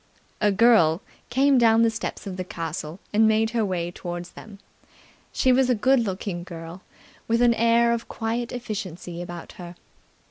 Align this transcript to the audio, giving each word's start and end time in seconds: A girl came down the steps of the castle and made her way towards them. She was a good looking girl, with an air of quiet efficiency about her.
A 0.41 0.51
girl 0.51 1.03
came 1.29 1.59
down 1.59 1.83
the 1.83 1.91
steps 1.91 2.25
of 2.25 2.35
the 2.35 2.43
castle 2.43 2.99
and 3.13 3.27
made 3.27 3.51
her 3.51 3.63
way 3.63 3.91
towards 3.91 4.31
them. 4.31 4.57
She 5.31 5.51
was 5.51 5.69
a 5.69 5.75
good 5.75 5.99
looking 5.99 6.41
girl, 6.43 6.81
with 7.27 7.39
an 7.39 7.53
air 7.53 7.91
of 7.93 8.07
quiet 8.09 8.51
efficiency 8.51 9.21
about 9.21 9.51
her. 9.61 9.75